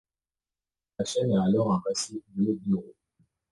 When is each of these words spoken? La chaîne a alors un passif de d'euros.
La 0.97 1.05
chaîne 1.05 1.31
a 1.33 1.43
alors 1.43 1.71
un 1.73 1.79
passif 1.85 2.23
de 2.35 2.57
d'euros. 2.65 2.95